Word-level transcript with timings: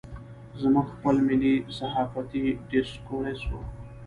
زموږ 0.61 0.85
خپل 0.95 1.15
ملي 1.27 1.55
صحافتي 1.77 2.43
ډسکورس 2.71 3.39
و. 3.45 3.51